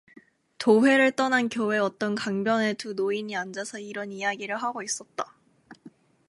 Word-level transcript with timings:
도회를 0.57 1.11
떠난 1.11 1.47
교외 1.47 1.77
어떤 1.77 2.15
강변에, 2.15 2.73
두 2.73 2.93
노인이 2.93 3.35
앉아서 3.35 3.77
이런 3.77 4.11
이야기를 4.11 4.55
하고 4.57 4.81
있었다. 4.81 5.35